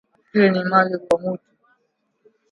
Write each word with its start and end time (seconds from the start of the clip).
Akili 0.27 0.49
ni 0.49 0.63
mali 0.63 0.97
kwa 0.97 1.19
mutu 1.21 1.49